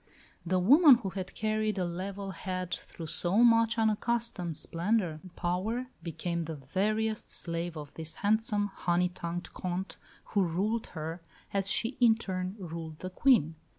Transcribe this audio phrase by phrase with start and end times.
[0.43, 5.89] The woman who had carried a level head through so much unaccustomed splendour and power
[6.01, 9.97] became the veriest slave of this handsome, honey tongued Comte,
[10.33, 11.21] who ruled her,
[11.53, 13.53] as she in turn ruled the Queen.